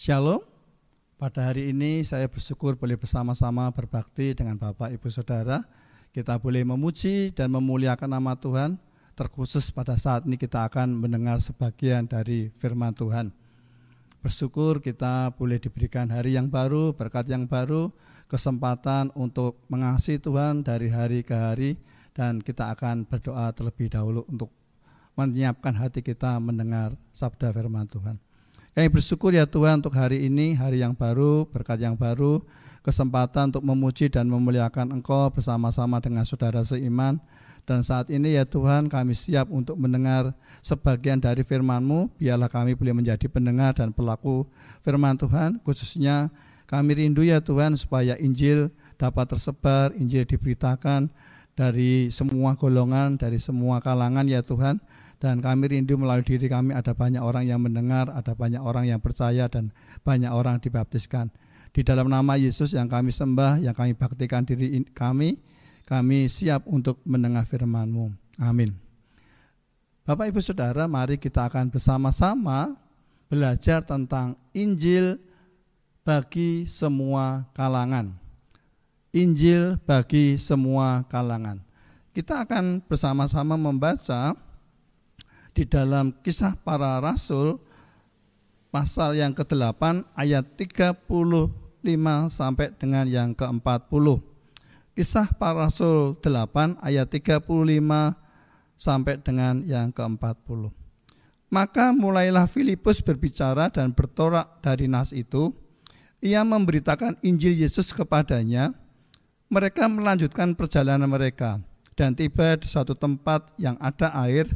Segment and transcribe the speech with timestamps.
[0.00, 0.40] Shalom.
[1.20, 5.60] Pada hari ini saya bersyukur boleh bersama-sama berbakti dengan Bapak Ibu Saudara.
[6.08, 8.80] Kita boleh memuji dan memuliakan nama Tuhan.
[9.12, 13.28] Terkhusus pada saat ini kita akan mendengar sebagian dari firman Tuhan.
[14.24, 17.92] Bersyukur kita boleh diberikan hari yang baru, berkat yang baru,
[18.24, 21.76] kesempatan untuk mengasihi Tuhan dari hari ke hari
[22.16, 24.48] dan kita akan berdoa terlebih dahulu untuk
[25.20, 28.29] menyiapkan hati kita mendengar sabda firman Tuhan.
[28.70, 32.38] Kami bersyukur ya Tuhan untuk hari ini, hari yang baru, berkat yang baru,
[32.86, 37.18] kesempatan untuk memuji dan memuliakan Engkau bersama-sama dengan saudara seiman.
[37.66, 42.94] Dan saat ini ya Tuhan kami siap untuk mendengar sebagian dari firman-Mu, biarlah kami boleh
[42.94, 44.46] menjadi pendengar dan pelaku
[44.86, 46.30] firman Tuhan, khususnya
[46.70, 51.10] kami rindu ya Tuhan supaya Injil dapat tersebar, Injil diberitakan
[51.58, 54.78] dari semua golongan, dari semua kalangan ya Tuhan,
[55.20, 59.04] dan kami rindu melalui diri kami ada banyak orang yang mendengar, ada banyak orang yang
[59.04, 59.68] percaya dan
[60.00, 61.28] banyak orang dibaptiskan.
[61.70, 65.36] Di dalam nama Yesus yang kami sembah, yang kami baktikan diri kami,
[65.84, 68.10] kami siap untuk mendengar firman-Mu.
[68.40, 68.72] Amin.
[70.08, 72.74] Bapak Ibu Saudara, mari kita akan bersama-sama
[73.28, 75.20] belajar tentang Injil
[76.02, 78.16] bagi semua kalangan.
[79.12, 81.60] Injil bagi semua kalangan.
[82.10, 84.34] Kita akan bersama-sama membaca
[85.54, 87.58] di dalam kisah para rasul
[88.70, 91.02] pasal yang ke-8 ayat 35
[92.30, 94.06] sampai dengan yang ke-40.
[94.94, 97.46] Kisah para rasul 8 ayat 35
[98.80, 100.70] sampai dengan yang ke-40.
[101.50, 105.50] Maka mulailah Filipus berbicara dan bertorak dari nas itu.
[106.22, 108.70] Ia memberitakan Injil Yesus kepadanya.
[109.50, 111.58] Mereka melanjutkan perjalanan mereka
[111.98, 114.46] dan tiba di suatu tempat yang ada air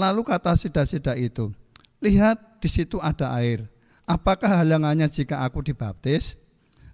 [0.00, 1.52] Lalu kata sida-sida itu,
[2.00, 3.68] lihat di situ ada air.
[4.08, 6.40] Apakah halangannya jika aku dibaptis?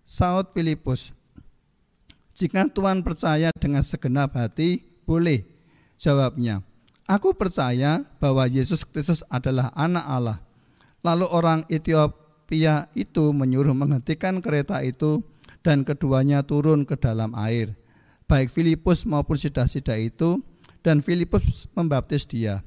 [0.02, 1.14] Saud Filipus,
[2.34, 5.46] jika Tuhan percaya dengan segenap hati, boleh.
[6.02, 6.66] Jawabnya,
[7.06, 10.38] aku percaya bahwa Yesus Kristus adalah anak Allah.
[11.06, 15.22] Lalu orang Ethiopia itu menyuruh menghentikan kereta itu
[15.62, 17.78] dan keduanya turun ke dalam air.
[18.26, 20.42] Baik Filipus maupun sida-sida itu
[20.82, 22.66] dan Filipus membaptis dia.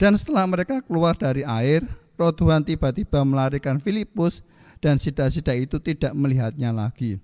[0.00, 1.84] Dan setelah mereka keluar dari air,
[2.16, 4.40] roh Tuhan tiba-tiba melarikan Filipus
[4.80, 7.20] dan sida-sida itu tidak melihatnya lagi.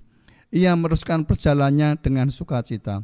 [0.53, 3.01] Ia meneruskan perjalanannya dengan sukacita.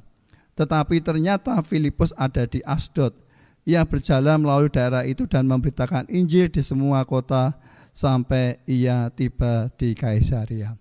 [0.53, 3.17] Tetapi ternyata Filipus ada di Asdod.
[3.65, 7.57] Ia berjalan melalui daerah itu dan memberitakan Injil di semua kota
[7.97, 10.77] sampai ia tiba di Kaisaria.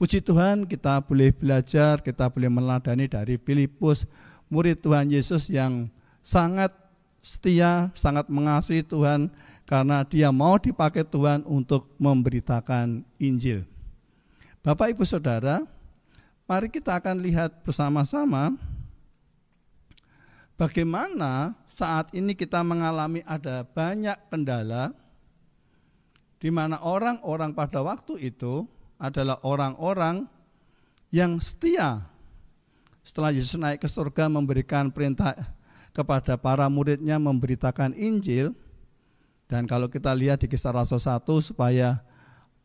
[0.00, 4.08] Puji Tuhan kita boleh belajar, kita boleh meladani dari Filipus,
[4.48, 5.92] murid Tuhan Yesus yang
[6.24, 6.72] sangat
[7.20, 9.28] setia, sangat mengasihi Tuhan
[9.68, 13.62] karena dia mau dipakai Tuhan untuk memberitakan Injil.
[14.60, 15.62] Bapak Ibu Saudara,
[16.44, 18.58] mari kita akan lihat bersama-sama
[20.58, 24.92] bagaimana saat ini kita mengalami ada banyak kendala
[26.40, 28.68] di mana orang-orang pada waktu itu
[29.00, 30.28] adalah orang-orang
[31.08, 32.04] yang setia
[33.00, 35.32] setelah Yesus naik ke surga memberikan perintah
[36.00, 38.56] kepada para muridnya memberitakan Injil
[39.50, 41.98] dan kalau kita lihat di kisah Rasul 1 supaya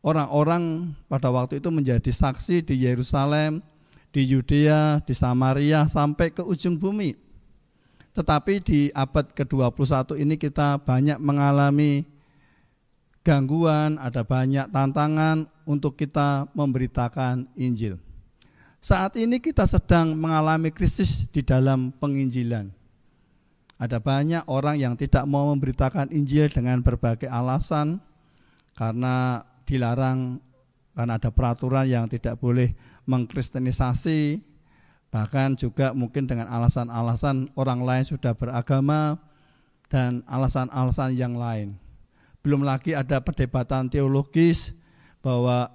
[0.06, 3.58] orang-orang pada waktu itu menjadi saksi di Yerusalem,
[4.14, 7.18] di Yudea, di Samaria sampai ke ujung bumi.
[8.14, 12.06] Tetapi di abad ke-21 ini kita banyak mengalami
[13.26, 17.98] gangguan, ada banyak tantangan untuk kita memberitakan Injil.
[18.78, 22.70] Saat ini kita sedang mengalami krisis di dalam penginjilan.
[23.76, 28.00] Ada banyak orang yang tidak mau memberitakan Injil dengan berbagai alasan
[28.72, 30.40] karena dilarang
[30.96, 32.72] karena ada peraturan yang tidak boleh
[33.04, 34.40] mengkristenisasi
[35.12, 39.16] bahkan juga mungkin dengan alasan-alasan orang lain sudah beragama
[39.86, 41.78] dan alasan-alasan yang lain.
[42.42, 44.74] Belum lagi ada perdebatan teologis
[45.22, 45.70] bahwa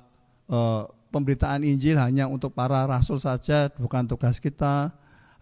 [0.47, 0.59] e,
[1.11, 4.93] pemberitaan Injil hanya untuk para rasul saja, bukan tugas kita,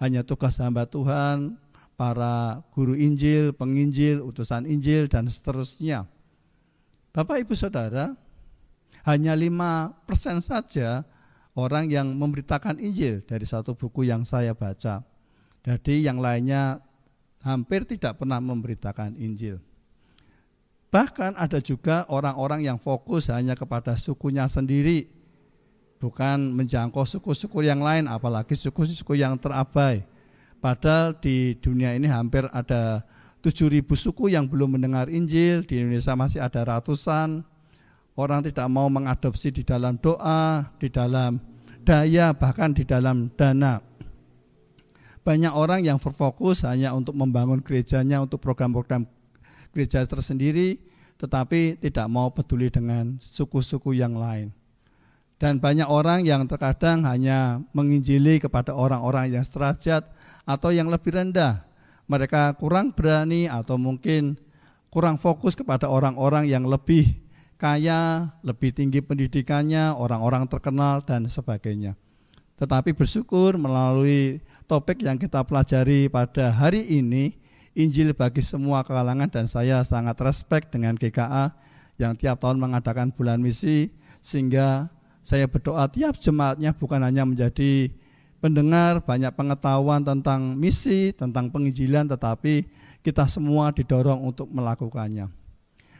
[0.02, 1.58] hanya tugas hamba Tuhan,
[2.00, 6.08] para guru Injil, penginjil, utusan Injil, dan seterusnya.
[7.12, 8.16] Bapak Ibu Saudara,
[9.04, 11.04] hanya 5% saja
[11.60, 15.04] orang yang memberitakan Injil dari satu buku yang saya baca.
[15.68, 16.80] Jadi yang lainnya
[17.44, 19.60] hampir tidak pernah memberitakan Injil.
[20.96, 25.12] Bahkan ada juga orang-orang yang fokus hanya kepada sukunya sendiri,
[26.00, 30.08] bukan menjangkau suku-suku yang lain, apalagi suku-suku yang terabai
[30.60, 33.08] Padahal di dunia ini hampir ada
[33.40, 37.48] 7.000 suku yang belum mendengar Injil, di Indonesia masih ada ratusan
[38.20, 41.40] orang tidak mau mengadopsi di dalam doa, di dalam
[41.88, 43.80] daya, bahkan di dalam dana.
[45.24, 49.08] Banyak orang yang berfokus hanya untuk membangun gerejanya, untuk program-program
[49.72, 50.84] gereja tersendiri,
[51.16, 54.52] tetapi tidak mau peduli dengan suku-suku yang lain.
[55.40, 60.04] Dan banyak orang yang terkadang hanya menginjili kepada orang-orang yang sederajat
[60.50, 61.62] atau yang lebih rendah.
[62.10, 64.42] Mereka kurang berani atau mungkin
[64.90, 67.22] kurang fokus kepada orang-orang yang lebih
[67.62, 71.94] kaya, lebih tinggi pendidikannya, orang-orang terkenal dan sebagainya.
[72.58, 77.38] Tetapi bersyukur melalui topik yang kita pelajari pada hari ini,
[77.78, 81.54] Injil bagi semua kalangan dan saya sangat respect dengan GKA
[82.02, 83.94] yang tiap tahun mengadakan bulan misi
[84.26, 84.90] sehingga
[85.22, 87.94] saya berdoa tiap jemaatnya bukan hanya menjadi
[88.40, 92.68] pendengar banyak pengetahuan tentang misi, tentang penginjilan tetapi
[93.04, 95.32] kita semua didorong untuk melakukannya.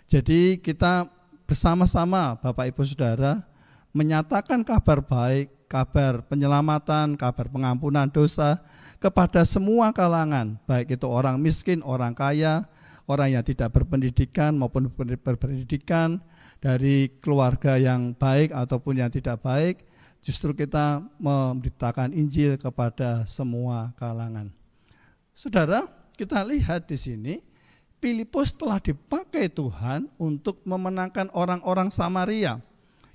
[0.10, 1.06] Jadi kita
[1.46, 3.46] bersama-sama Bapak Ibu Saudara
[3.94, 8.58] menyatakan kabar baik, kabar penyelamatan, kabar pengampunan dosa
[8.98, 12.66] kepada semua kalangan, baik itu orang miskin, orang kaya,
[13.06, 14.92] orang yang tidak berpendidikan maupun
[15.24, 16.20] berpendidikan,
[16.60, 19.88] dari keluarga yang baik ataupun yang tidak baik,
[20.20, 24.52] justru kita memberitakan Injil kepada semua kalangan.
[25.32, 25.88] Saudara,
[26.20, 27.36] kita lihat di sini
[28.00, 32.64] Filipus telah dipakai Tuhan untuk memenangkan orang-orang Samaria.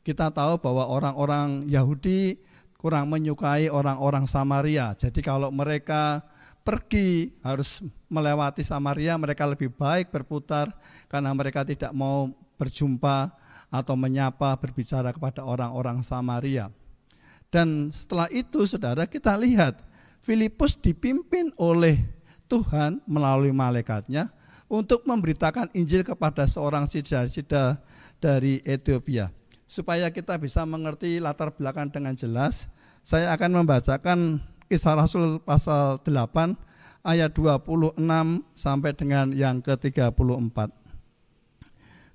[0.04, 2.36] Kita tahu bahwa orang-orang Yahudi
[2.76, 4.92] kurang menyukai orang-orang Samaria.
[4.92, 6.20] Jadi kalau mereka
[6.60, 7.80] pergi harus
[8.12, 10.68] melewati Samaria, mereka lebih baik berputar
[11.08, 12.28] karena mereka tidak mau
[12.60, 13.32] berjumpa
[13.72, 16.68] atau menyapa berbicara kepada orang-orang Samaria.
[17.54, 19.78] Dan setelah itu saudara kita lihat
[20.26, 22.02] Filipus dipimpin oleh
[22.50, 24.34] Tuhan melalui malaikatnya
[24.66, 27.78] untuk memberitakan Injil kepada seorang sida-sida
[28.18, 29.30] dari Ethiopia.
[29.70, 32.66] Supaya kita bisa mengerti latar belakang dengan jelas,
[33.06, 36.58] saya akan membacakan kisah Rasul pasal 8
[37.06, 37.94] ayat 26
[38.58, 40.58] sampai dengan yang ke-34.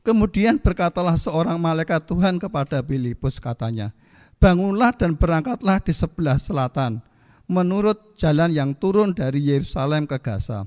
[0.04, 3.96] Kemudian berkatalah seorang malaikat Tuhan kepada Filipus katanya,
[4.40, 7.04] Bangunlah dan berangkatlah di sebelah selatan,
[7.44, 10.64] menurut jalan yang turun dari Yerusalem ke Gaza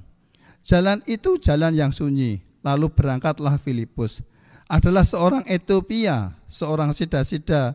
[0.62, 2.38] Jalan itu jalan yang sunyi.
[2.62, 4.22] Lalu berangkatlah Filipus.
[4.70, 7.74] Adalah seorang Ethiopia, seorang sida-sida,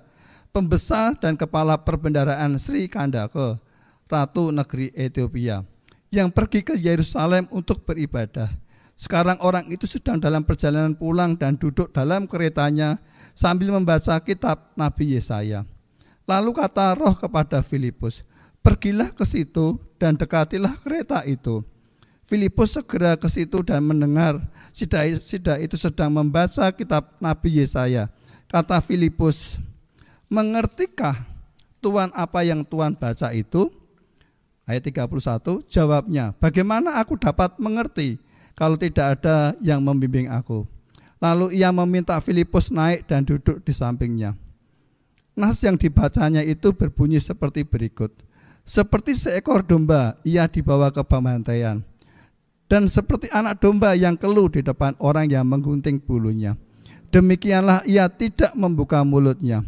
[0.55, 3.59] pembesar dan kepala perbendaraan Sri Kandake,
[4.07, 5.67] ratu negeri Ethiopia,
[6.07, 8.47] yang pergi ke Yerusalem untuk beribadah.
[8.95, 12.97] Sekarang orang itu sedang dalam perjalanan pulang dan duduk dalam keretanya
[13.37, 15.67] sambil membaca kitab Nabi Yesaya.
[16.27, 18.27] Lalu kata roh kepada Filipus,
[18.59, 21.63] pergilah ke situ dan dekatilah kereta itu.
[22.27, 24.43] Filipus segera ke situ dan mendengar
[24.75, 28.11] Sida, itu sedang membaca kitab Nabi Yesaya.
[28.51, 29.55] Kata Filipus,
[30.27, 31.15] mengertikah
[31.79, 33.71] Tuhan apa yang Tuhan baca itu?
[34.67, 38.19] Ayat 31, jawabnya, bagaimana aku dapat mengerti
[38.51, 40.67] kalau tidak ada yang membimbing aku?
[41.23, 44.35] Lalu ia meminta Filipus naik dan duduk di sampingnya.
[45.37, 48.09] Nas yang dibacanya itu berbunyi seperti berikut.
[48.65, 51.85] Seperti seekor domba, ia dibawa ke pembantaian
[52.67, 56.59] dan seperti anak domba yang keluh di depan orang yang menggunting bulunya.
[57.07, 59.63] Demikianlah ia tidak membuka mulutnya.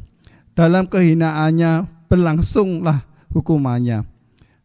[0.52, 4.04] Dalam kehinaannya berlangsunglah hukumannya.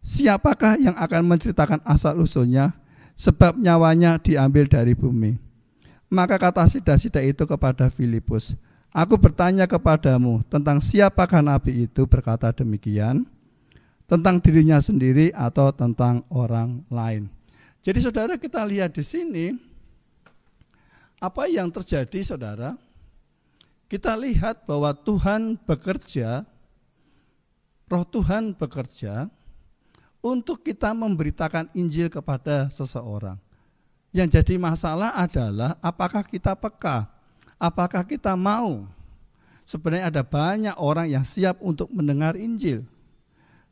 [0.02, 2.75] Siapakah yang akan menceritakan asal usulnya?
[3.14, 5.38] Sebab nyawanya diambil dari bumi.
[6.11, 8.58] Maka kata sida-sida itu kepada Filipus,
[8.94, 13.26] Aku bertanya kepadamu tentang siapakah nabi itu berkata demikian,
[14.06, 17.26] tentang dirinya sendiri atau tentang orang lain.
[17.82, 19.46] Jadi saudara kita lihat di sini
[21.18, 22.78] apa yang terjadi saudara?
[23.90, 26.46] Kita lihat bahwa Tuhan bekerja,
[27.90, 29.26] roh Tuhan bekerja
[30.22, 33.36] untuk kita memberitakan Injil kepada seseorang.
[34.14, 37.10] Yang jadi masalah adalah apakah kita peka,
[37.64, 38.85] apakah kita mau.
[39.64, 42.85] Sebenarnya ada banyak orang yang siap untuk mendengar Injil.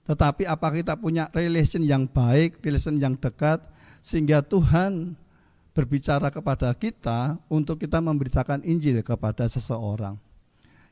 [0.08, 3.60] Tetapi apakah kita punya relation yang baik, relation yang dekat,
[4.00, 5.14] sehingga Tuhan
[5.76, 10.16] berbicara kepada kita untuk kita memberitakan Injil kepada seseorang.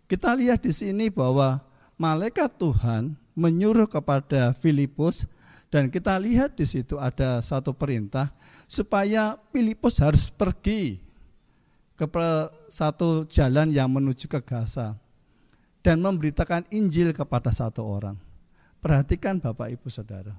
[0.04, 1.64] Kita lihat di sini bahwa
[1.97, 5.25] malaikat Tuhan menyuruh kepada Filipus
[5.73, 8.28] dan kita lihat di situ ada satu perintah
[8.66, 11.10] supaya Filipus harus pergi
[12.00, 12.09] ke
[12.73, 14.97] satu jalan yang menuju ke Gaza
[15.85, 18.16] dan memberitakan Injil kepada satu orang.
[18.80, 20.33] Perhatikan Bapak Ibu Saudara.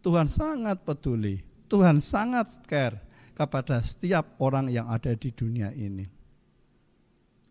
[0.00, 3.02] Tuhan sangat peduli Tuhan sangat care
[3.34, 6.08] kepada setiap orang yang ada di dunia ini.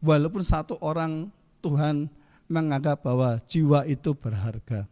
[0.06, 1.34] walaupun satu orang
[1.66, 2.06] Tuhan
[2.46, 4.86] menganggap bahwa jiwa itu berharga.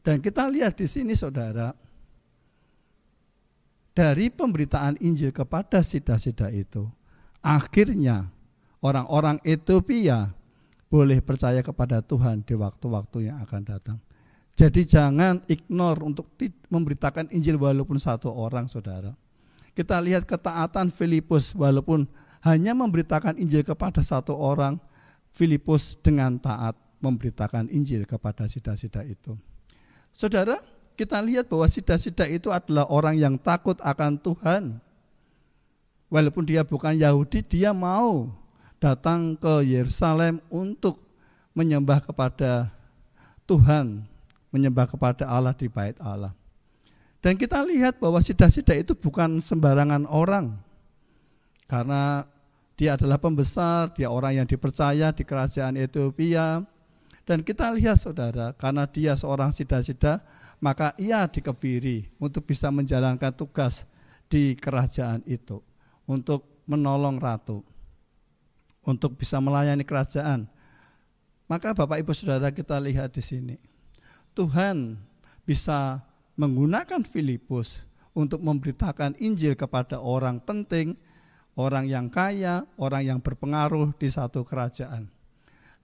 [0.00, 1.76] Dan kita lihat di sini saudara,
[3.92, 6.88] dari pemberitaan Injil kepada sida-sida itu,
[7.44, 8.32] akhirnya
[8.80, 10.32] orang-orang Ethiopia
[10.88, 13.98] boleh percaya kepada Tuhan di waktu-waktu yang akan datang.
[14.54, 16.30] Jadi jangan ignore untuk
[16.70, 19.12] memberitakan Injil walaupun satu orang saudara.
[19.74, 22.06] Kita lihat ketaatan Filipus walaupun
[22.46, 24.78] hanya memberitakan Injil kepada satu orang,
[25.34, 29.34] Filipus dengan taat memberitakan Injil kepada sida-sida itu.
[30.14, 30.62] Saudara,
[30.94, 34.78] kita lihat bahwa sida-sida itu adalah orang yang takut akan Tuhan.
[36.12, 38.30] Walaupun dia bukan Yahudi, dia mau
[38.78, 41.00] datang ke Yerusalem untuk
[41.56, 42.68] menyembah kepada
[43.48, 44.04] Tuhan,
[44.52, 46.36] menyembah kepada Allah di bait Allah.
[47.24, 50.60] Dan kita lihat bahwa sida-sida itu bukan sembarangan orang.
[51.64, 52.28] Karena
[52.76, 56.60] dia adalah pembesar, dia orang yang dipercaya di kerajaan Ethiopia.
[57.24, 60.20] Dan kita lihat saudara, karena dia seorang sida-sida,
[60.60, 63.88] maka ia dikebiri untuk bisa menjalankan tugas
[64.28, 65.64] di kerajaan itu.
[66.04, 67.64] Untuk menolong ratu.
[68.84, 70.46] Untuk bisa melayani kerajaan.
[71.48, 73.56] Maka Bapak Ibu Saudara kita lihat di sini.
[74.32, 74.96] Tuhan
[75.44, 76.02] bisa
[76.34, 77.78] menggunakan Filipus
[78.16, 80.96] untuk memberitakan Injil kepada orang penting,
[81.54, 85.10] orang yang kaya, orang yang berpengaruh di satu kerajaan.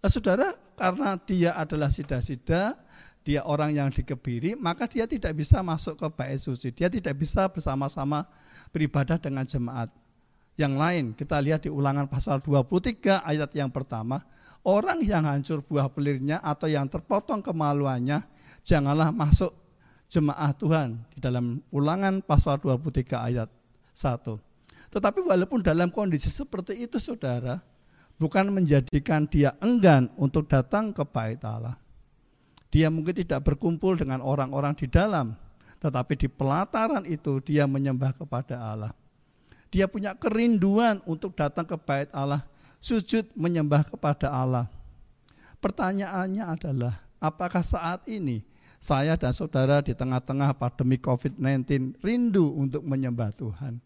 [0.00, 2.72] Nah, saudara, karena dia adalah sida-sida,
[3.20, 6.72] dia orang yang dikebiri, maka dia tidak bisa masuk ke bait suci.
[6.72, 8.24] Dia tidak bisa bersama-sama
[8.72, 9.92] beribadah dengan jemaat
[10.60, 11.16] yang lain.
[11.16, 14.20] Kita lihat di ulangan pasal 23 ayat yang pertama,
[14.60, 18.20] orang yang hancur buah pelirnya atau yang terpotong kemaluannya,
[18.60, 19.56] janganlah masuk
[20.12, 23.48] jemaah Tuhan di dalam ulangan pasal 23 ayat
[23.96, 24.36] 1.
[24.92, 27.62] Tetapi walaupun dalam kondisi seperti itu saudara,
[28.20, 31.80] bukan menjadikan dia enggan untuk datang ke bait Allah.
[32.70, 35.34] Dia mungkin tidak berkumpul dengan orang-orang di dalam,
[35.80, 38.92] tetapi di pelataran itu dia menyembah kepada Allah.
[39.70, 42.42] Dia punya kerinduan untuk datang ke bait Allah,
[42.82, 44.66] sujud menyembah kepada Allah.
[45.62, 48.42] Pertanyaannya adalah, apakah saat ini
[48.80, 53.76] saya dan saudara di tengah-tengah pandemi COVID-19 rindu untuk menyembah Tuhan.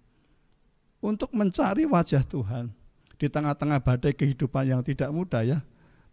[1.04, 2.72] Untuk mencari wajah Tuhan
[3.18, 5.58] di tengah-tengah badai kehidupan yang tidak mudah ya.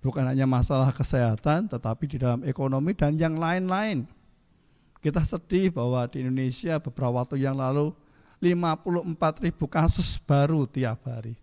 [0.02, 4.10] Bukan hanya masalah kesehatan tetapi di dalam ekonomi dan yang lain-lain.
[4.98, 7.94] Kita sedih bahwa di Indonesia beberapa waktu yang lalu
[8.42, 11.38] 54 ribu kasus baru tiap hari.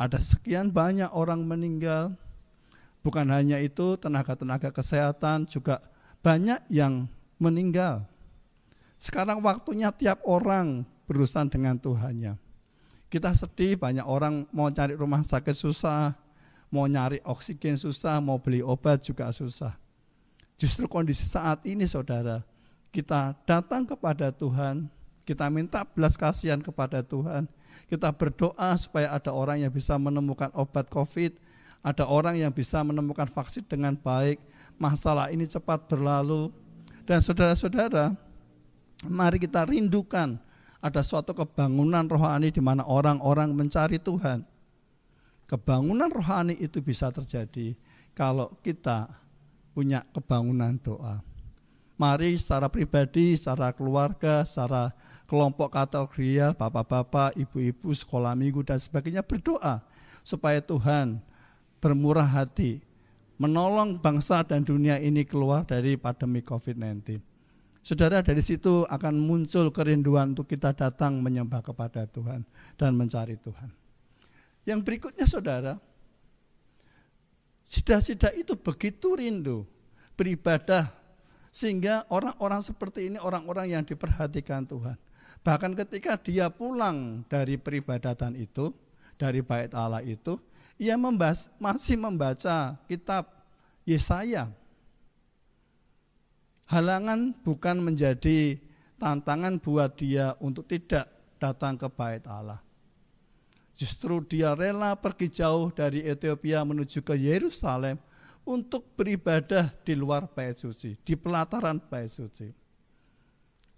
[0.00, 2.16] Ada sekian banyak orang meninggal.
[3.04, 5.84] Bukan hanya itu, tenaga-tenaga kesehatan juga
[6.24, 7.04] banyak yang
[7.36, 8.08] meninggal.
[8.96, 12.34] Sekarang waktunya tiap orang berurusan dengan Tuhannya.
[13.08, 16.12] Kita sedih banyak orang mau cari rumah sakit susah,
[16.68, 19.72] mau nyari oksigen susah, mau beli obat juga susah.
[20.58, 22.42] Justru kondisi saat ini saudara,
[22.90, 24.90] kita datang kepada Tuhan,
[25.28, 27.44] kita minta belas kasihan kepada Tuhan,
[27.92, 31.36] kita berdoa supaya ada orang yang bisa menemukan obat COVID,
[31.84, 34.40] ada orang yang bisa menemukan vaksin dengan baik,
[34.80, 36.48] masalah ini cepat berlalu.
[37.04, 38.16] Dan saudara-saudara,
[39.04, 40.40] mari kita rindukan
[40.80, 44.48] ada suatu kebangunan rohani di mana orang-orang mencari Tuhan.
[45.44, 47.76] Kebangunan rohani itu bisa terjadi
[48.16, 49.12] kalau kita
[49.76, 51.20] punya kebangunan doa.
[51.98, 54.94] Mari secara pribadi, secara keluarga, secara
[55.28, 59.84] kelompok kategorial, bapak-bapak, ibu-ibu, sekolah minggu dan sebagainya berdoa
[60.24, 61.20] supaya Tuhan
[61.84, 62.80] bermurah hati
[63.38, 67.20] menolong bangsa dan dunia ini keluar dari pandemi COVID-19.
[67.84, 72.42] Saudara, dari situ akan muncul kerinduan untuk kita datang menyembah kepada Tuhan
[72.74, 73.70] dan mencari Tuhan.
[74.66, 75.80] Yang berikutnya saudara,
[77.64, 79.64] sida-sida itu begitu rindu
[80.18, 80.92] beribadah
[81.48, 84.98] sehingga orang-orang seperti ini orang-orang yang diperhatikan Tuhan.
[85.42, 88.74] Bahkan ketika dia pulang dari peribadatan itu,
[89.18, 90.38] dari bait Allah itu,
[90.78, 93.26] ia membahas, masih membaca kitab
[93.82, 94.50] Yesaya.
[96.68, 98.60] Halangan bukan menjadi
[99.00, 101.08] tantangan buat dia untuk tidak
[101.40, 102.60] datang ke bait Allah.
[103.78, 107.96] Justru dia rela pergi jauh dari Ethiopia menuju ke Yerusalem
[108.42, 112.50] untuk beribadah di luar bait suci, di pelataran bait suci.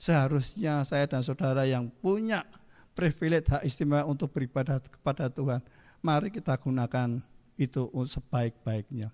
[0.00, 2.48] Seharusnya saya dan saudara yang punya
[2.96, 5.60] privilege hak istimewa untuk beribadah kepada Tuhan,
[6.00, 7.20] mari kita gunakan
[7.60, 9.12] itu sebaik-baiknya.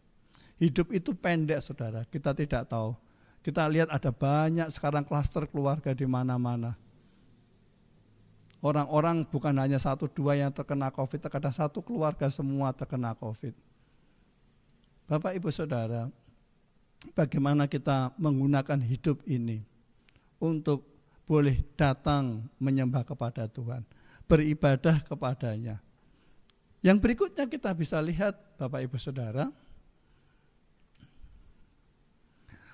[0.62, 2.94] Hidup itu pendek saudara, kita tidak tahu.
[3.42, 6.78] Kita lihat ada banyak sekarang klaster keluarga di mana-mana.
[8.66, 13.54] orang-orang bukan hanya satu dua yang terkena COVID, terkadang satu keluarga semua terkena COVID.
[15.06, 16.10] Bapak Ibu Saudara,
[17.14, 19.75] bagaimana kita menggunakan hidup ini
[20.42, 20.84] untuk
[21.26, 23.82] boleh datang menyembah kepada Tuhan,
[24.30, 25.82] beribadah kepadanya.
[26.84, 29.50] Yang berikutnya kita bisa lihat Bapak Ibu Saudara,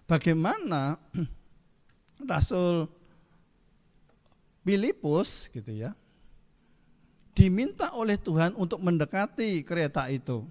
[0.05, 1.01] bagaimana
[2.33, 2.85] Rasul
[4.63, 5.97] Filipus gitu ya
[7.33, 10.45] diminta oleh Tuhan untuk mendekati kereta itu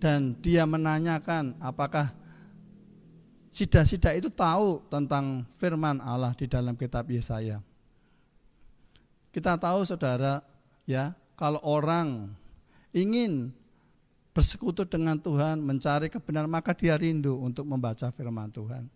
[0.00, 2.10] dan dia menanyakan apakah
[3.54, 7.62] sida-sida itu tahu tentang firman Allah di dalam kitab Yesaya.
[9.30, 10.42] Kita tahu saudara
[10.84, 12.34] ya kalau orang
[12.90, 13.54] ingin
[14.34, 18.90] bersekutu dengan Tuhan, mencari kebenaran, maka dia rindu untuk membaca firman Tuhan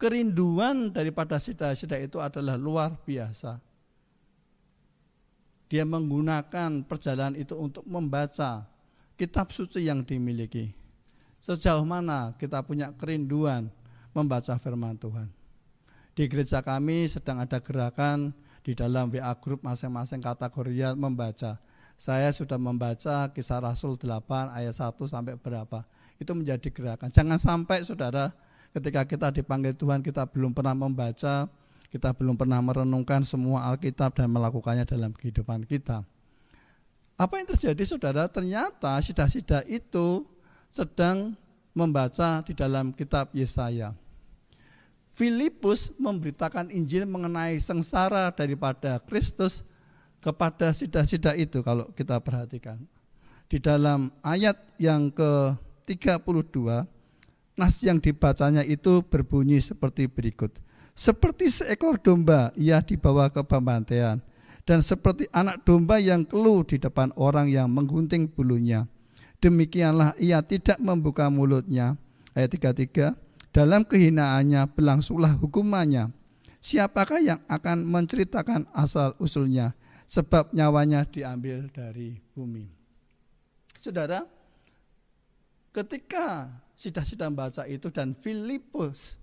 [0.00, 3.60] kerinduan daripada sida-sida itu adalah luar biasa.
[5.68, 8.64] Dia menggunakan perjalanan itu untuk membaca
[9.14, 10.72] kitab suci yang dimiliki.
[11.40, 13.72] Sejauh mana kita punya kerinduan
[14.12, 15.32] membaca firman Tuhan.
[16.12, 21.56] Di gereja kami sedang ada gerakan di dalam WA group masing-masing kategori membaca.
[21.96, 25.84] Saya sudah membaca kisah Rasul 8 ayat 1 sampai berapa.
[26.20, 27.08] Itu menjadi gerakan.
[27.08, 28.36] Jangan sampai saudara
[28.76, 31.48] ketika kita dipanggil Tuhan kita belum pernah membaca,
[31.88, 36.04] kita belum pernah merenungkan semua Alkitab dan melakukannya dalam kehidupan kita.
[37.20, 38.28] Apa yang terjadi saudara?
[38.28, 40.24] Ternyata sida-sida itu
[40.70, 41.34] sedang
[41.74, 43.94] membaca di dalam kitab Yesaya.
[45.10, 49.66] Filipus memberitakan Injil mengenai sengsara daripada Kristus
[50.22, 52.78] kepada sida-sida itu kalau kita perhatikan.
[53.50, 56.86] Di dalam ayat yang ke-32
[57.60, 60.48] Nas yang dibacanya itu berbunyi seperti berikut.
[60.96, 64.16] Seperti seekor domba ia dibawa ke pembantaian
[64.64, 68.88] dan seperti anak domba yang keluh di depan orang yang menggunting bulunya.
[69.40, 71.96] Demikianlah ia tidak membuka mulutnya.
[72.36, 73.16] Ayat 33,
[73.50, 76.12] dalam kehinaannya berlangsunglah hukumannya.
[76.60, 79.72] Siapakah yang akan menceritakan asal usulnya?
[80.10, 82.68] Sebab nyawanya diambil dari bumi.
[83.80, 84.28] Saudara,
[85.72, 89.16] ketika sudah-sudah membaca itu dan Filipus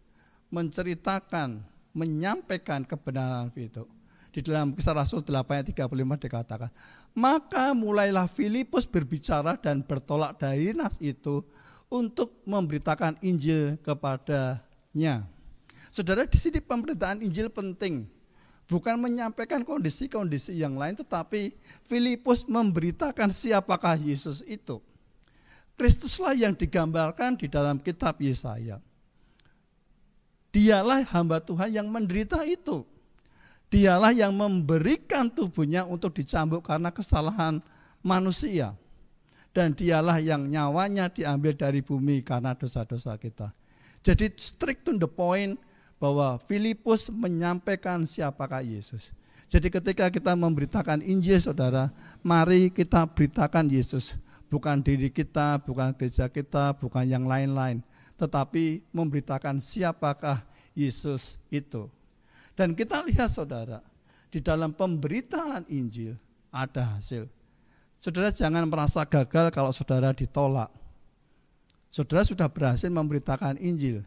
[0.50, 1.62] menceritakan,
[1.94, 3.86] menyampaikan kebenaran itu.
[4.32, 6.70] Di dalam kisah Rasul 8 ayat 35 dikatakan,
[7.18, 11.42] maka mulailah Filipus berbicara dan bertolak dari nas itu
[11.90, 15.26] untuk memberitakan Injil kepadanya.
[15.90, 18.06] Saudara, di sini pemberitaan Injil penting.
[18.68, 21.56] Bukan menyampaikan kondisi-kondisi yang lain, tetapi
[21.88, 24.78] Filipus memberitakan siapakah Yesus itu.
[25.80, 28.84] Kristuslah yang digambarkan di dalam kitab Yesaya.
[30.52, 32.84] Dialah hamba Tuhan yang menderita itu.
[33.68, 37.60] Dialah yang memberikan tubuhnya untuk dicambuk karena kesalahan
[38.00, 38.76] manusia.
[39.52, 43.52] Dan dialah yang nyawanya diambil dari bumi karena dosa-dosa kita.
[44.06, 45.58] Jadi strict to the point
[45.98, 49.10] bahwa Filipus menyampaikan siapakah Yesus.
[49.50, 51.90] Jadi ketika kita memberitakan Injil saudara,
[52.22, 54.16] mari kita beritakan Yesus
[54.48, 57.84] bukan diri kita, bukan gereja kita, bukan yang lain-lain,
[58.16, 61.92] tetapi memberitakan siapakah Yesus itu.
[62.58, 63.86] Dan kita lihat saudara,
[64.34, 66.18] di dalam pemberitaan Injil
[66.50, 67.30] ada hasil.
[68.02, 70.74] Saudara jangan merasa gagal kalau saudara ditolak.
[71.94, 74.02] Saudara sudah berhasil memberitakan Injil.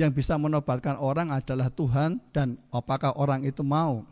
[0.00, 4.06] Yang bisa menobatkan orang adalah Tuhan dan apakah orang itu mau.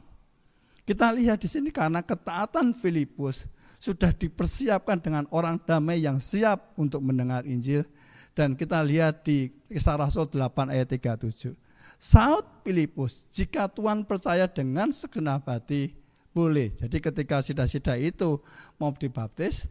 [0.84, 3.46] Kita lihat di sini karena ketaatan Filipus
[3.80, 7.88] sudah dipersiapkan dengan orang damai yang siap untuk mendengar Injil.
[8.36, 11.65] Dan kita lihat di kisah Rasul 8 ayat 37.
[11.96, 15.96] Saud Filipus, jika Tuhan percaya dengan segenap hati,
[16.36, 16.68] boleh.
[16.76, 18.36] Jadi ketika sida-sida itu
[18.76, 19.64] mau dibaptis,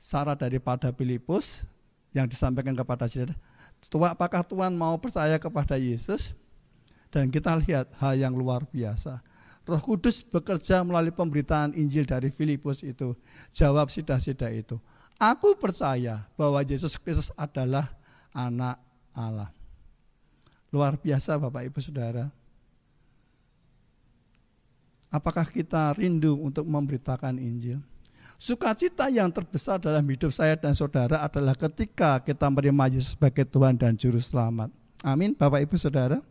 [0.00, 1.60] syarat daripada Filipus
[2.16, 3.36] yang disampaikan kepada sida,
[4.08, 6.32] apakah Tuhan mau percaya kepada Yesus?
[7.12, 9.20] Dan kita lihat hal yang luar biasa.
[9.68, 13.12] Roh Kudus bekerja melalui pemberitaan Injil dari Filipus itu.
[13.52, 14.80] Jawab sida-sida itu.
[15.20, 17.92] Aku percaya bahwa Yesus Kristus adalah
[18.32, 18.80] anak
[19.12, 19.52] Allah.
[20.70, 22.30] Luar biasa Bapak Ibu Saudara.
[25.10, 27.82] Apakah kita rindu untuk memberitakan Injil?
[28.38, 33.76] Sukacita yang terbesar dalam hidup saya dan saudara adalah ketika kita menerima Yesus sebagai Tuhan
[33.76, 34.70] dan Juru Selamat.
[35.02, 36.22] Amin, Bapak Ibu Saudara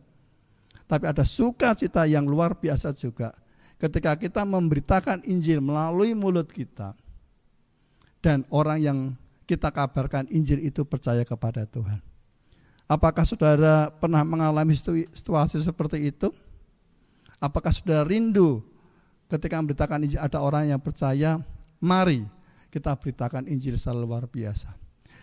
[0.90, 3.30] tapi ada sukacita yang luar biasa juga
[3.78, 6.98] ketika kita memberitakan Injil melalui mulut kita
[8.18, 8.98] dan orang yang
[9.46, 12.09] kita kabarkan Injil itu percaya kepada Tuhan.
[12.90, 14.74] Apakah saudara pernah mengalami
[15.14, 16.34] situasi seperti itu?
[17.38, 18.66] Apakah saudara rindu
[19.30, 21.38] ketika memberitakan Injil ada orang yang percaya,
[21.78, 22.26] mari
[22.66, 24.74] kita beritakan Injil secara luar biasa.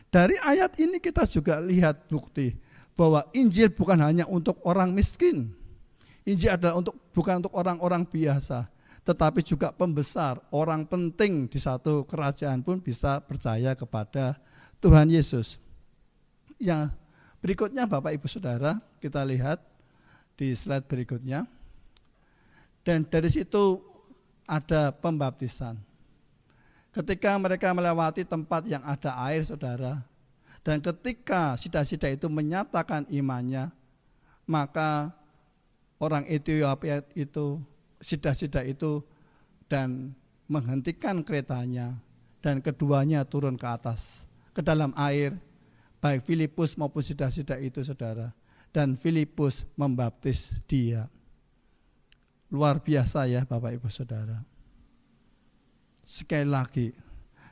[0.08, 2.56] Dari ayat ini kita juga lihat bukti
[2.96, 5.52] bahwa Injil bukan hanya untuk orang miskin.
[6.24, 8.72] Injil adalah untuk bukan untuk orang-orang biasa,
[9.04, 14.40] tetapi juga pembesar, orang penting di satu kerajaan pun bisa percaya kepada
[14.80, 15.60] Tuhan Yesus.
[16.56, 16.96] Yang
[17.48, 19.64] berikutnya Bapak Ibu Saudara, kita lihat
[20.36, 21.48] di slide berikutnya.
[22.84, 23.80] Dan dari situ
[24.44, 25.80] ada pembaptisan.
[26.92, 30.04] Ketika mereka melewati tempat yang ada air, saudara,
[30.60, 33.72] dan ketika sida-sida itu menyatakan imannya,
[34.44, 35.16] maka
[36.04, 37.64] orang Ethiopia itu,
[38.04, 39.00] sida-sida itu,
[39.72, 40.12] dan
[40.52, 41.96] menghentikan keretanya,
[42.44, 45.36] dan keduanya turun ke atas, ke dalam air,
[46.02, 48.34] baik Filipus maupun sida-sida itu, saudara.
[48.74, 51.10] Dan Filipus membaptis dia.
[52.48, 54.40] Luar biasa ya Bapak Ibu Saudara.
[56.08, 56.96] Sekali lagi,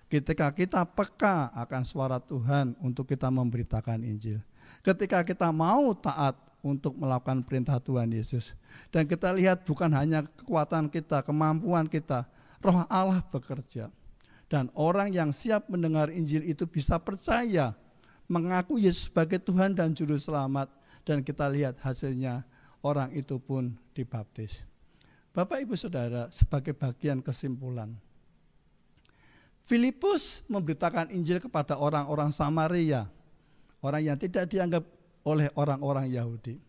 [0.07, 4.39] ketika kita peka akan suara Tuhan untuk kita memberitakan Injil.
[4.79, 8.57] Ketika kita mau taat untuk melakukan perintah Tuhan Yesus.
[8.89, 12.25] Dan kita lihat bukan hanya kekuatan kita, kemampuan kita,
[12.65, 13.93] roh Allah bekerja.
[14.49, 17.77] Dan orang yang siap mendengar Injil itu bisa percaya,
[18.25, 20.71] mengaku Yesus sebagai Tuhan dan Juru Selamat.
[21.05, 22.41] Dan kita lihat hasilnya
[22.81, 24.65] orang itu pun dibaptis.
[25.35, 27.93] Bapak Ibu Saudara, sebagai bagian kesimpulan.
[29.65, 33.09] Filipus memberitakan Injil kepada orang-orang Samaria,
[33.81, 34.85] orang yang tidak dianggap
[35.25, 36.61] oleh orang-orang Yahudi.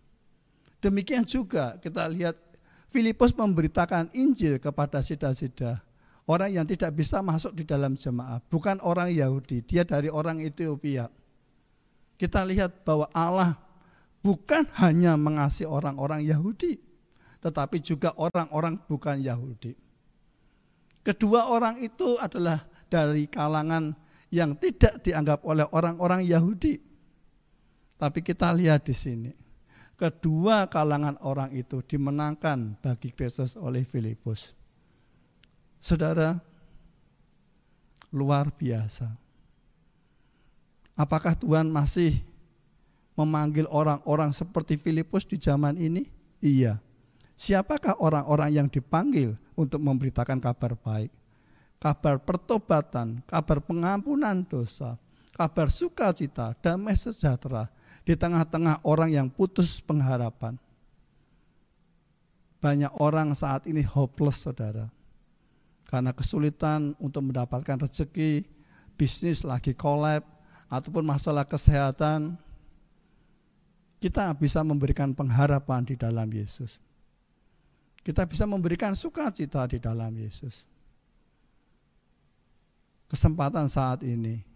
[0.81, 2.41] Demikian juga kita lihat
[2.89, 5.85] Filipus memberitakan Injil kepada sida-sida,
[6.25, 11.13] orang yang tidak bisa masuk di dalam jemaah, bukan orang Yahudi, dia dari orang Ethiopia.
[12.17, 13.61] Kita lihat bahwa Allah
[14.25, 16.81] bukan hanya mengasihi orang-orang Yahudi,
[17.45, 19.77] tetapi juga orang-orang bukan Yahudi.
[21.05, 23.95] Kedua orang itu adalah dari kalangan
[24.35, 26.83] yang tidak dianggap oleh orang-orang Yahudi.
[27.97, 29.31] Tapi kita lihat di sini,
[29.95, 34.53] kedua kalangan orang itu dimenangkan bagi Kristus oleh Filipus.
[35.79, 36.35] Saudara,
[38.11, 39.26] luar biasa.
[40.97, 42.25] Apakah Tuhan masih
[43.13, 46.09] memanggil orang-orang seperti Filipus di zaman ini?
[46.41, 46.81] Iya.
[47.37, 51.13] Siapakah orang-orang yang dipanggil untuk memberitakan kabar baik?
[51.77, 54.97] Kabar pertobatan, kabar pengampunan dosa,
[55.37, 57.69] kabar sukacita, damai sejahtera
[58.09, 60.57] di tengah-tengah orang yang putus pengharapan.
[62.57, 64.89] Banyak orang saat ini hopeless, saudara.
[65.85, 68.49] Karena kesulitan untuk mendapatkan rezeki,
[68.97, 70.25] bisnis lagi kolab,
[70.67, 72.35] ataupun masalah kesehatan,
[74.03, 76.83] kita bisa memberikan pengharapan di dalam Yesus
[78.07, 80.63] kita bisa memberikan sukacita di dalam Yesus.
[83.11, 84.47] Kesempatan saat ini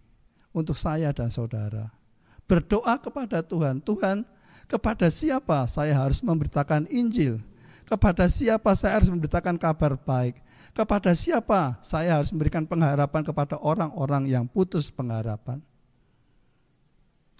[0.55, 1.91] untuk saya dan saudara
[2.47, 4.23] berdoa kepada Tuhan, Tuhan,
[4.71, 7.43] kepada siapa saya harus memberitakan Injil?
[7.83, 10.39] Kepada siapa saya harus memberitakan kabar baik?
[10.71, 15.59] Kepada siapa saya harus memberikan pengharapan kepada orang-orang yang putus pengharapan?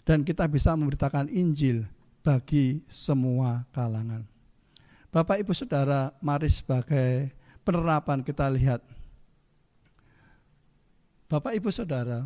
[0.02, 1.86] Dan kita bisa memberitakan Injil
[2.26, 4.26] bagi semua kalangan.
[5.12, 8.82] Bapak Ibu Saudara, mari sebagai penerapan kita lihat.
[11.28, 12.26] Bapak Ibu Saudara,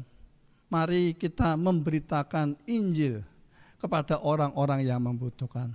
[0.69, 3.25] mari kita memberitakan Injil
[3.81, 5.73] kepada orang-orang yang membutuhkan.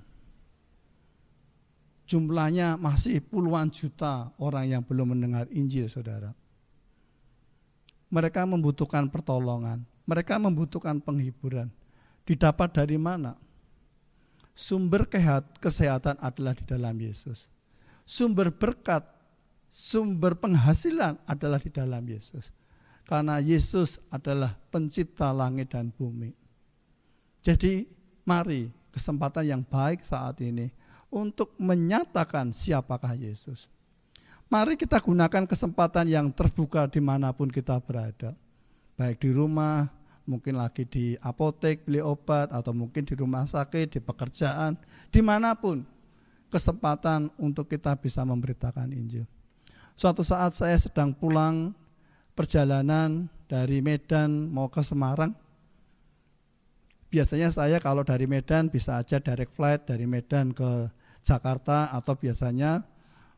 [2.10, 6.34] Jumlahnya masih puluhan juta orang yang belum mendengar Injil, Saudara.
[8.10, 11.70] Mereka membutuhkan pertolongan, mereka membutuhkan penghiburan.
[12.24, 13.34] Didapat dari mana?
[14.60, 15.08] sumber
[15.56, 17.48] kesehatan adalah di dalam Yesus.
[18.04, 19.08] Sumber berkat,
[19.72, 22.52] sumber penghasilan adalah di dalam Yesus.
[23.08, 26.36] Karena Yesus adalah pencipta langit dan bumi.
[27.40, 27.88] Jadi
[28.28, 30.68] mari kesempatan yang baik saat ini
[31.08, 33.66] untuk menyatakan siapakah Yesus.
[34.50, 38.36] Mari kita gunakan kesempatan yang terbuka di mana pun kita berada.
[38.98, 39.88] Baik di rumah,
[40.28, 44.76] mungkin lagi di apotek beli obat atau mungkin di rumah sakit, di pekerjaan,
[45.08, 45.82] di mana pun
[46.50, 49.24] kesempatan untuk kita bisa memberitakan Injil.
[49.94, 51.72] Suatu saat saya sedang pulang
[52.34, 55.36] perjalanan dari Medan mau ke Semarang.
[57.10, 60.88] Biasanya saya kalau dari Medan bisa aja direct flight dari Medan ke
[61.26, 62.86] Jakarta atau biasanya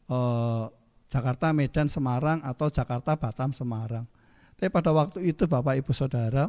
[0.07, 0.65] eh,
[1.09, 4.05] Jakarta Medan Semarang atau Jakarta Batam Semarang.
[4.57, 6.47] Tapi pada waktu itu Bapak Ibu Saudara,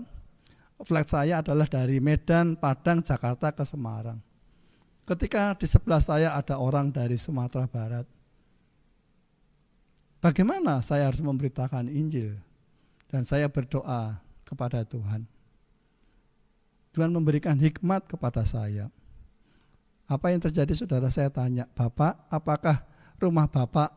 [0.81, 4.17] flight saya adalah dari Medan, Padang, Jakarta ke Semarang.
[5.03, 8.07] Ketika di sebelah saya ada orang dari Sumatera Barat.
[10.23, 12.39] Bagaimana saya harus memberitakan Injil?
[13.11, 15.27] Dan saya berdoa kepada Tuhan.
[16.95, 18.87] Tuhan memberikan hikmat kepada saya.
[20.07, 22.85] Apa yang terjadi saudara saya tanya, Bapak, apakah
[23.19, 23.91] rumah Bapak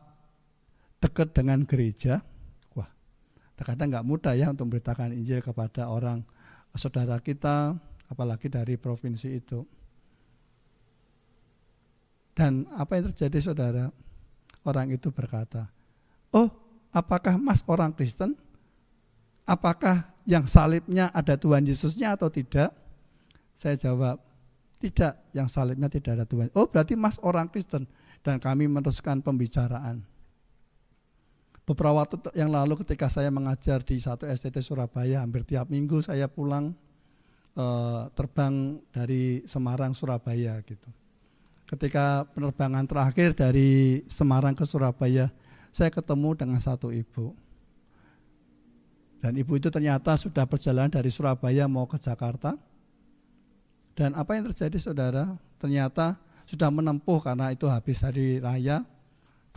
[0.99, 2.19] dekat dengan gereja?
[2.75, 2.89] Wah,
[3.55, 6.27] terkadang nggak mudah ya untuk memberitakan Injil kepada orang
[6.77, 7.75] saudara kita,
[8.07, 9.65] apalagi dari provinsi itu.
[12.37, 13.89] Dan apa yang terjadi saudara?
[14.61, 15.65] Orang itu berkata,
[16.35, 16.51] oh
[16.93, 18.35] apakah mas orang Kristen?
[19.47, 22.75] Apakah yang salibnya ada Tuhan Yesusnya atau tidak?
[23.55, 24.19] Saya jawab,
[24.77, 26.51] tidak, yang salibnya tidak ada Tuhan.
[26.53, 27.87] Oh berarti mas orang Kristen.
[28.21, 30.03] Dan kami meneruskan pembicaraan.
[31.67, 36.31] Beberapa waktu yang lalu ketika saya mengajar di satu STT Surabaya, hampir tiap minggu saya
[36.31, 36.71] pulang
[37.59, 40.87] eh, terbang dari Semarang Surabaya gitu
[41.67, 45.29] ketika penerbangan terakhir dari Semarang ke Surabaya,
[45.75, 47.35] saya ketemu dengan satu ibu.
[49.19, 52.55] Dan ibu itu ternyata sudah berjalan dari Surabaya mau ke Jakarta.
[53.97, 55.35] Dan apa yang terjadi saudara?
[55.59, 56.15] Ternyata
[56.47, 58.87] sudah menempuh karena itu habis hari raya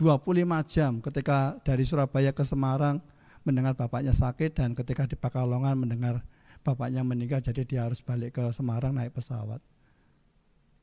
[0.01, 0.33] 25
[0.65, 2.97] jam ketika dari Surabaya ke Semarang
[3.45, 6.25] mendengar bapaknya sakit dan ketika di Pakalongan mendengar
[6.65, 9.61] bapaknya meninggal jadi dia harus balik ke Semarang naik pesawat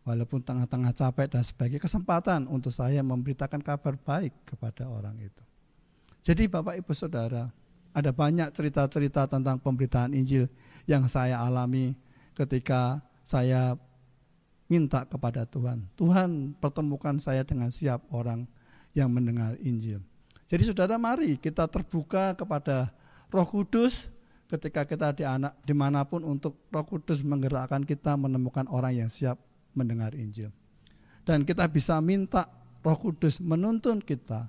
[0.06, 5.42] walaupun tengah-tengah capek dan sebagai kesempatan untuk saya memberitakan kabar baik kepada orang itu.
[6.22, 7.50] Jadi Bapak Ibu Saudara,
[7.90, 10.46] ada banyak cerita-cerita tentang pemberitaan Injil
[10.86, 11.98] yang saya alami
[12.38, 13.74] ketika saya
[14.70, 15.90] minta kepada Tuhan.
[15.98, 18.46] Tuhan pertemukan saya dengan siap orang
[18.98, 20.02] yang mendengar Injil.
[20.50, 22.90] Jadi saudara mari kita terbuka kepada
[23.30, 24.10] roh kudus
[24.50, 29.10] ketika kita di anak di mana pun untuk roh kudus menggerakkan kita menemukan orang yang
[29.12, 29.38] siap
[29.78, 30.50] mendengar Injil.
[31.28, 32.48] Dan kita bisa minta
[32.80, 34.48] Roh Kudus menuntun kita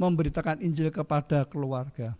[0.00, 2.16] memberitakan Injil kepada keluarga.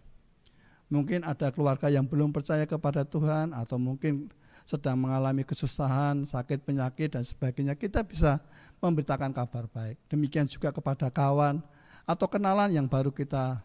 [0.93, 4.29] Mungkin ada keluarga yang belum percaya kepada Tuhan atau mungkin
[4.67, 7.79] sedang mengalami kesusahan, sakit, penyakit dan sebagainya.
[7.79, 8.43] Kita bisa
[8.83, 9.95] memberitakan kabar baik.
[10.11, 11.63] Demikian juga kepada kawan
[12.03, 13.63] atau kenalan yang baru kita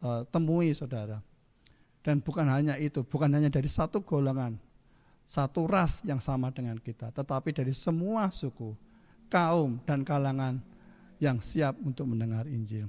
[0.00, 1.18] uh, temui saudara.
[2.06, 4.54] Dan bukan hanya itu, bukan hanya dari satu golongan,
[5.26, 8.78] satu ras yang sama dengan kita, tetapi dari semua suku,
[9.26, 10.62] kaum, dan kalangan
[11.18, 12.86] yang siap untuk mendengar Injil.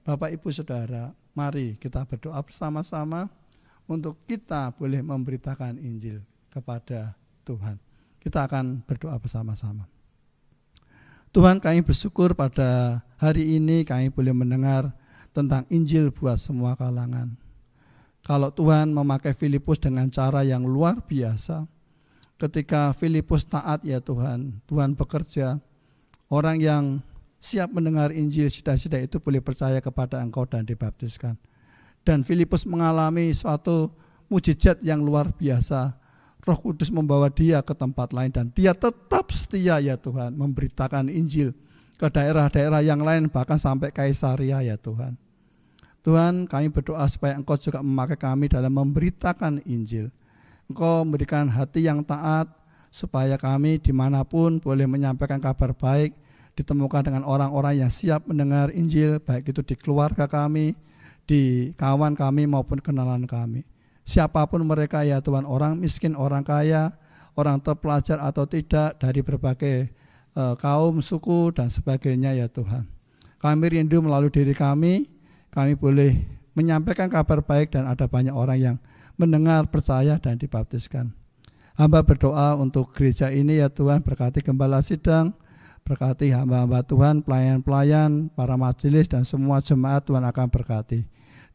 [0.00, 3.28] Bapak, ibu, saudara, mari kita berdoa bersama-sama
[3.84, 6.24] untuk kita boleh memberitakan Injil
[6.56, 7.12] kepada
[7.44, 7.76] Tuhan.
[8.16, 9.84] Kita akan berdoa bersama-sama.
[11.36, 14.88] Tuhan, kami bersyukur pada hari ini kami boleh mendengar
[15.36, 17.36] tentang Injil buat semua kalangan.
[18.24, 21.68] Kalau Tuhan memakai Filipus dengan cara yang luar biasa,
[22.40, 25.60] ketika Filipus taat ya Tuhan, Tuhan bekerja,
[26.32, 26.84] orang yang
[27.38, 31.36] siap mendengar Injil sida-sida itu boleh percaya kepada engkau dan dibaptiskan.
[32.00, 33.92] Dan Filipus mengalami suatu
[34.26, 35.94] mujizat yang luar biasa.
[36.46, 41.50] Roh Kudus membawa dia ke tempat lain dan dia tetap setia ya Tuhan memberitakan Injil
[41.98, 45.18] ke daerah-daerah yang lain bahkan sampai Kaisaria ya Tuhan.
[46.06, 50.14] Tuhan kami berdoa supaya Engkau juga memakai kami dalam memberitakan Injil.
[50.70, 52.46] Engkau memberikan hati yang taat
[52.94, 56.14] supaya kami di mana pun boleh menyampaikan kabar baik,
[56.54, 60.78] ditemukan dengan orang-orang yang siap mendengar Injil, baik itu di keluarga kami,
[61.26, 63.66] di kawan kami maupun kenalan kami.
[64.06, 66.94] Siapa pun mereka ya Tuhan, orang miskin, orang kaya,
[67.34, 69.90] orang terpelajar atau tidak dari berbagai
[70.38, 72.86] uh, kaum, suku dan sebagainya ya Tuhan.
[73.42, 75.10] Kami rindu melalui diri kami,
[75.50, 76.22] kami boleh
[76.54, 78.76] menyampaikan kabar baik dan ada banyak orang yang
[79.18, 81.10] mendengar, percaya dan dibaptiskan.
[81.76, 85.36] Hamba berdoa untuk gereja ini ya Tuhan berkati gembala sidang,
[85.84, 91.04] berkati hamba-hamba Tuhan, pelayan-pelayan, para majelis dan semua jemaat Tuhan akan berkati.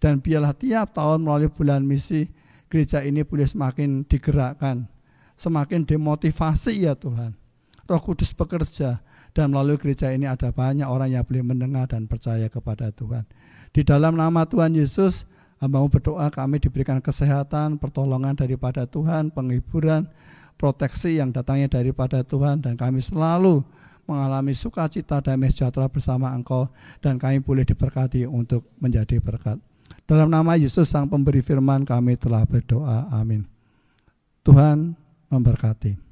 [0.02, 2.26] Dan biarlah tiap tahun melalui bulan misi
[2.66, 4.90] gereja ini boleh semakin digerakkan,
[5.38, 7.38] semakin demotivasi ya Tuhan.
[7.86, 8.98] Roh Kudus bekerja
[9.38, 13.30] dan melalui gereja ini ada banyak orang yang boleh mendengar dan percaya kepada Tuhan.
[13.72, 15.30] Di dalam nama Tuhan Yesus,
[15.62, 20.10] mau berdoa kami diberikan kesehatan, pertolongan daripada Tuhan, penghiburan,
[20.58, 23.62] proteksi yang datangnya daripada Tuhan dan kami selalu
[24.10, 29.62] mengalami sukacita damai sejahtera bersama Engkau dan kami boleh diberkati untuk menjadi berkat.
[30.12, 33.08] Dalam nama Yesus Sang Pemberi Firman kami telah berdoa.
[33.16, 33.48] Amin.
[34.44, 34.92] Tuhan
[35.32, 36.11] memberkati.